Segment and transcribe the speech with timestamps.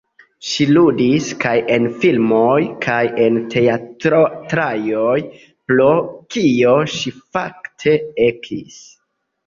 [0.51, 2.55] Ŝi ludis kaj en filmoj
[2.87, 5.15] kaj en teatraĵoj,
[5.69, 5.89] pro
[6.37, 7.99] kio ŝi fakte
[8.31, 8.87] ekis.